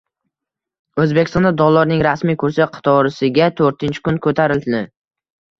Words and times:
O‘zbekistonda 1.03 1.51
dollarning 1.61 2.01
rasmiy 2.09 2.37
kursi 2.45 2.67
qatorasiga 2.79 3.51
to‘rtinchi 3.61 4.05
kun 4.09 4.21
ko‘tarildi 4.29 4.85